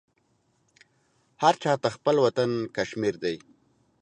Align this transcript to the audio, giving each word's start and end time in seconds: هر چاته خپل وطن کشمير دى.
هر 1.43 1.55
چاته 1.63 1.87
خپل 1.95 2.15
وطن 2.25 2.51
کشمير 2.75 3.15
دى. 3.23 3.35